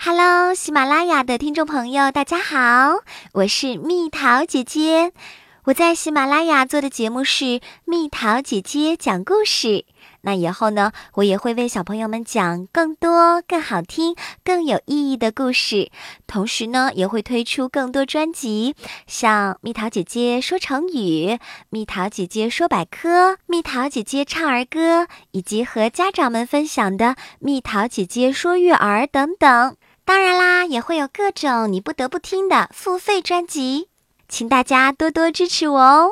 [0.00, 3.00] Hello，喜马拉雅的听众朋友，大家好，
[3.32, 5.12] 我是蜜桃姐姐。
[5.64, 9.84] 我在喜马拉雅做的节目是蜜桃姐姐讲故事。
[10.20, 14.14] 那以后呢，我也会为小朋友们讲更多、更好听、
[14.44, 15.90] 更有意义的故事。
[16.28, 18.76] 同时呢，也会推出更多专辑，
[19.08, 21.40] 像蜜桃姐姐说成语、
[21.70, 29.76] 蜜桃姐姐说百科、蜜桃姐姐唱儿歌，以及和家长们分享的蜜桃姐姐说育儿等等。
[30.08, 33.90] 当然啦，也会有各种你不得不听的付费专辑，
[34.26, 36.08] 请大家多多支持我哦。